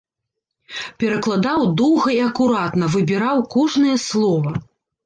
Перакладаў 1.03 1.61
доўга 1.83 2.09
і 2.17 2.19
акуратна, 2.31 2.85
выбіраў 2.99 3.47
кожнае 3.57 3.97
слова. 4.11 4.61